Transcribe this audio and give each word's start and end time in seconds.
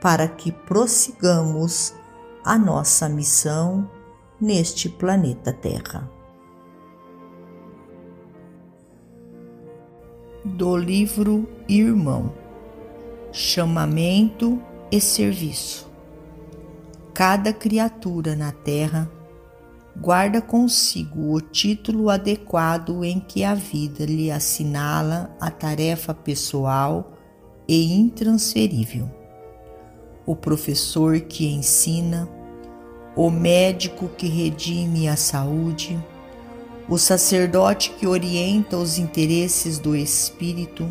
para 0.00 0.28
que 0.28 0.52
prossigamos 0.52 1.94
a 2.44 2.56
nossa 2.56 3.08
missão 3.08 3.90
neste 4.40 4.88
planeta 4.88 5.52
Terra. 5.52 6.08
Do 10.44 10.76
livro 10.76 11.48
Irmão 11.68 12.32
Chamamento 13.32 14.62
e 14.90 15.00
Serviço. 15.00 15.90
Cada 17.12 17.52
criatura 17.52 18.36
na 18.36 18.52
Terra 18.52 19.10
guarda 19.96 20.40
consigo 20.40 21.34
o 21.34 21.40
título 21.40 22.08
adequado 22.08 23.04
em 23.04 23.18
que 23.18 23.42
a 23.42 23.54
vida 23.54 24.06
lhe 24.06 24.30
assinala 24.30 25.36
a 25.40 25.50
tarefa 25.50 26.14
pessoal 26.14 27.12
e 27.66 27.92
intransferível 27.92 29.17
o 30.28 30.36
professor 30.36 31.18
que 31.20 31.46
ensina, 31.46 32.28
o 33.16 33.30
médico 33.30 34.10
que 34.10 34.28
redime 34.28 35.08
a 35.08 35.16
saúde, 35.16 35.98
o 36.86 36.98
sacerdote 36.98 37.92
que 37.92 38.06
orienta 38.06 38.76
os 38.76 38.98
interesses 38.98 39.78
do 39.78 39.96
espírito, 39.96 40.86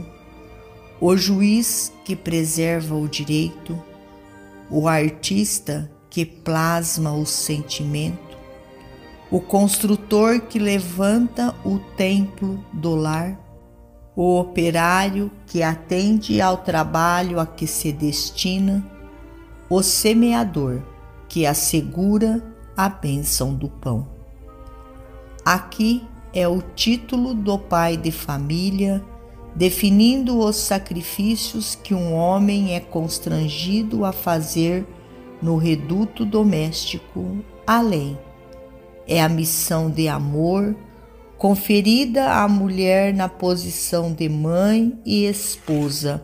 o 1.00 1.16
juiz 1.16 1.94
que 2.04 2.16
preserva 2.16 2.96
o 2.96 3.08
direito, 3.08 3.80
o 4.72 4.88
artista 4.88 5.88
que 6.10 6.26
plasma 6.26 7.14
o 7.14 7.24
sentimento, 7.24 8.36
o 9.30 9.40
construtor 9.40 10.42
que 10.42 10.58
levanta 10.58 11.54
o 11.64 11.78
templo 11.95 12.66
do 12.73 12.95
lar, 12.95 13.40
o 14.16 14.40
operário 14.40 15.30
que 15.45 15.61
atende 15.61 16.42
ao 16.42 16.58
trabalho 16.58 17.40
a 17.40 17.45
que 17.45 17.67
se 17.67 17.92
destina 17.92 18.97
o 19.70 19.83
semeador 19.83 20.82
que 21.28 21.45
assegura 21.45 22.42
a 22.76 22.88
bênção 22.88 23.54
do 23.54 23.67
pão. 23.67 24.08
Aqui 25.44 26.04
é 26.33 26.48
o 26.48 26.61
título 26.61 27.33
do 27.33 27.58
pai 27.58 27.98
de 27.98 28.11
família 28.11 29.04
definindo 29.55 30.39
os 30.39 30.55
sacrifícios 30.55 31.76
que 31.76 31.94
um 31.94 32.14
homem 32.14 32.76
é 32.76 32.80
constrangido 32.80 34.05
a 34.05 34.11
fazer 34.11 34.86
no 35.42 35.58
reduto 35.58 36.23
doméstico, 36.26 37.38
além. 37.66 38.17
É 39.08 39.22
a 39.22 39.28
missão 39.28 39.89
de 39.89 40.08
amor 40.08 40.76
conferida 41.38 42.32
à 42.32 42.48
mulher 42.48 43.14
na 43.14 43.28
posição 43.28 44.14
de 44.14 44.30
mãe 44.30 44.98
e 45.05 45.26
esposa, 45.26 46.23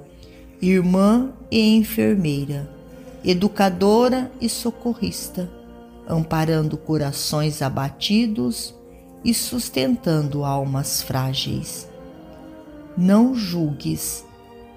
irmã 0.62 1.34
e 1.50 1.76
enfermeira 1.76 2.73
educadora 3.24 4.32
e 4.42 4.50
socorrista, 4.50 5.50
amparando 6.08 6.78
corações 6.78 7.62
abatidos 7.62 8.76
e 9.24 9.34
sustentando 9.34 10.44
almas 10.44 11.02
frágeis. 11.02 11.90
Não 12.98 13.34
julgues 13.34 14.26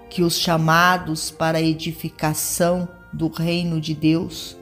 que 0.08 0.22
os 0.22 0.38
chamados 0.38 1.30
para 1.30 1.58
a 1.58 1.62
edificação 1.62 2.88
do 3.12 3.28
reino 3.28 3.80
de 3.80 3.94
Deus 3.94 4.56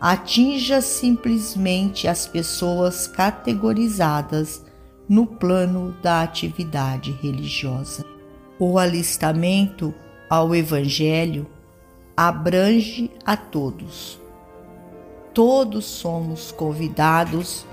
atinja 0.00 0.80
simplesmente 0.80 2.08
as 2.08 2.26
pessoas 2.26 3.06
categorizadas 3.06 4.64
no 5.08 5.26
plano 5.26 5.96
da 6.02 6.22
atividade 6.22 7.12
religiosa. 7.22 8.04
O 8.58 8.78
alistamento 8.78 9.94
ao 10.28 10.54
Evangelho 10.54 11.46
abrange 12.16 13.10
a 13.24 13.36
todos. 13.36 14.20
Todos 15.34 15.84
somos 15.86 16.52
convidados 16.52 17.64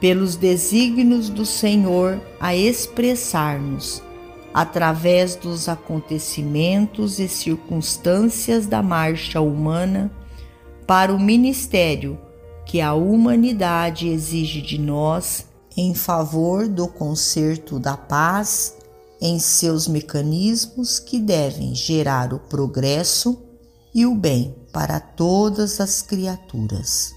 pelos 0.00 0.36
desígnios 0.36 1.28
do 1.28 1.46
Senhor 1.46 2.20
a 2.40 2.54
expressar-nos, 2.54 4.02
através 4.52 5.36
dos 5.36 5.68
acontecimentos 5.68 7.18
e 7.18 7.28
circunstâncias 7.28 8.66
da 8.66 8.82
marcha 8.82 9.40
humana, 9.40 10.10
para 10.86 11.14
o 11.14 11.18
ministério 11.18 12.18
que 12.66 12.80
a 12.80 12.94
humanidade 12.94 14.08
exige 14.08 14.60
de 14.60 14.78
nós 14.78 15.46
em 15.76 15.94
favor 15.94 16.68
do 16.68 16.86
conserto 16.88 17.78
da 17.78 17.96
paz 17.96 18.76
em 19.20 19.38
seus 19.38 19.88
mecanismos 19.88 20.98
que 20.98 21.18
devem 21.18 21.74
gerar 21.74 22.32
o 22.32 22.38
progresso 22.38 23.42
e 23.94 24.04
o 24.04 24.14
bem 24.14 24.54
para 24.72 24.98
todas 24.98 25.80
as 25.80 26.02
criaturas. 26.02 27.14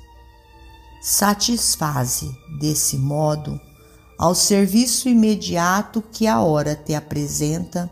Satisfaze, 1.02 2.30
desse 2.60 2.98
modo, 2.98 3.60
ao 4.18 4.36
serviço 4.36 5.10
imediato 5.10 6.02
que 6.02 6.28
a 6.28 6.42
hora 6.42 6.76
te 6.76 6.94
apresenta, 6.94 7.90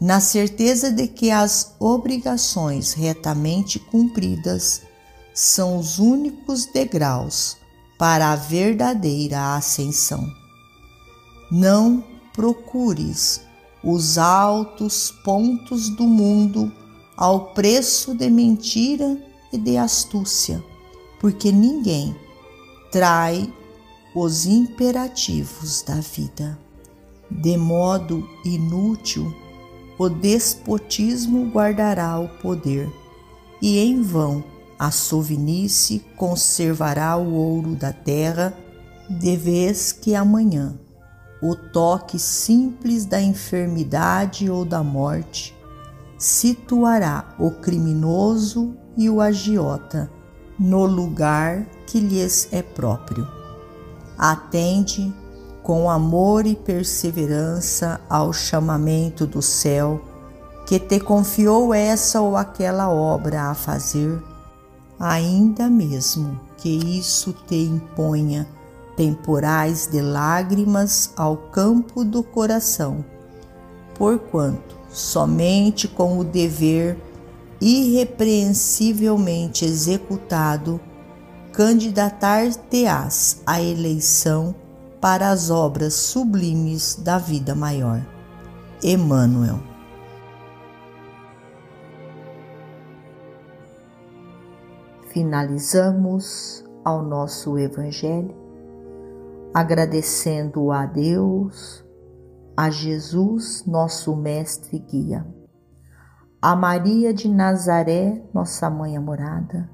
na 0.00 0.20
certeza 0.20 0.90
de 0.90 1.06
que 1.06 1.30
as 1.30 1.74
obrigações 1.78 2.92
retamente 2.92 3.78
cumpridas 3.78 4.82
são 5.32 5.78
os 5.78 5.98
únicos 5.98 6.66
degraus 6.66 7.56
para 7.98 8.32
a 8.32 8.36
verdadeira 8.36 9.54
ascensão. 9.54 10.28
Não 11.50 12.04
procures 12.32 13.42
os 13.84 14.18
altos 14.18 15.12
pontos 15.24 15.88
do 15.88 16.04
mundo 16.04 16.72
ao 17.16 17.52
preço 17.52 18.14
de 18.14 18.30
mentira 18.30 19.18
e 19.52 19.58
de 19.58 19.76
astúcia, 19.76 20.62
porque 21.20 21.52
ninguém 21.52 22.16
trai 22.90 23.52
os 24.14 24.46
imperativos 24.46 25.82
da 25.82 25.96
vida. 25.96 26.58
De 27.30 27.56
modo 27.56 28.28
inútil, 28.44 29.34
o 29.98 30.08
despotismo 30.08 31.50
guardará 31.50 32.18
o 32.18 32.28
poder, 32.40 32.90
e 33.60 33.78
em 33.78 34.02
vão 34.02 34.42
a 34.78 34.90
sovinice 34.90 36.04
conservará 36.16 37.16
o 37.16 37.32
ouro 37.34 37.74
da 37.74 37.92
terra, 37.92 38.56
de 39.08 39.36
vez 39.36 39.92
que 39.92 40.14
amanhã 40.14 40.78
o 41.40 41.54
toque 41.54 42.18
simples 42.18 43.04
da 43.04 43.20
enfermidade 43.20 44.50
ou 44.50 44.64
da 44.64 44.82
morte 44.82 45.54
situará 46.22 47.34
o 47.36 47.50
criminoso 47.50 48.76
e 48.96 49.10
o 49.10 49.20
agiota 49.20 50.08
no 50.56 50.86
lugar 50.86 51.66
que 51.84 51.98
lhes 51.98 52.48
é 52.52 52.62
próprio. 52.62 53.26
Atende 54.16 55.12
com 55.64 55.90
amor 55.90 56.46
e 56.46 56.54
perseverança 56.54 58.00
ao 58.08 58.32
chamamento 58.32 59.26
do 59.26 59.42
céu 59.42 60.00
que 60.64 60.78
te 60.78 61.00
confiou 61.00 61.74
essa 61.74 62.20
ou 62.20 62.36
aquela 62.36 62.88
obra 62.88 63.50
a 63.50 63.54
fazer, 63.54 64.22
ainda 65.00 65.68
mesmo 65.68 66.40
que 66.56 66.68
isso 66.68 67.34
te 67.48 67.56
imponha 67.56 68.46
temporais 68.96 69.88
de 69.88 70.00
lágrimas 70.00 71.12
ao 71.16 71.36
campo 71.36 72.04
do 72.04 72.22
coração, 72.22 73.04
porquanto 73.96 74.81
somente 74.92 75.88
com 75.88 76.18
o 76.18 76.24
dever 76.24 76.98
irrepreensivelmente 77.60 79.64
executado 79.64 80.80
candidatar-te-ás 81.52 83.40
à 83.46 83.62
eleição 83.62 84.52
para 85.00 85.30
as 85.30 85.50
obras 85.50 85.94
sublimes 85.94 86.96
da 86.96 87.18
vida 87.18 87.54
maior. 87.54 88.04
Emmanuel. 88.82 89.60
Finalizamos 95.08 96.64
ao 96.84 97.00
nosso 97.02 97.56
Evangelho 97.58 98.42
agradecendo 99.54 100.72
a 100.72 100.86
Deus, 100.86 101.84
a 102.56 102.68
Jesus, 102.68 103.64
nosso 103.66 104.14
Mestre 104.14 104.76
e 104.76 104.78
Guia, 104.78 105.26
a 106.40 106.54
Maria 106.54 107.14
de 107.14 107.28
Nazaré, 107.28 108.22
nossa 108.34 108.68
mãe 108.68 108.96
amorada, 108.96 109.70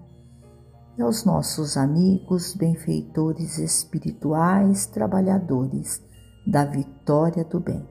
e 0.96 1.02
aos 1.02 1.24
nossos 1.24 1.76
amigos, 1.76 2.54
benfeitores 2.54 3.58
espirituais, 3.58 4.86
trabalhadores 4.86 6.02
da 6.46 6.64
vitória 6.64 7.44
do 7.44 7.60
bem. 7.60 7.88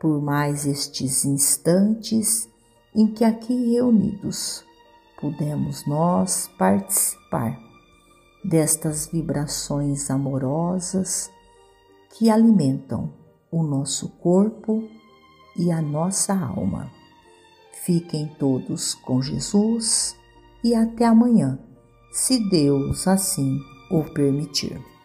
Por 0.00 0.20
mais 0.20 0.66
estes 0.66 1.24
instantes 1.24 2.48
em 2.94 3.06
que 3.08 3.24
aqui 3.24 3.72
reunidos 3.72 4.64
pudemos 5.20 5.86
nós 5.86 6.48
participar 6.58 7.58
destas 8.44 9.06
vibrações 9.06 10.10
amorosas 10.10 11.30
que 12.10 12.30
alimentam 12.30 13.25
o 13.50 13.62
nosso 13.62 14.08
corpo 14.18 14.88
e 15.56 15.70
a 15.70 15.80
nossa 15.80 16.34
alma. 16.34 16.90
Fiquem 17.84 18.26
todos 18.38 18.94
com 18.94 19.22
Jesus 19.22 20.16
e 20.62 20.74
até 20.74 21.04
amanhã 21.04 21.58
se 22.10 22.48
Deus 22.48 23.06
assim 23.06 23.58
o 23.90 24.02
permitir. 24.02 24.95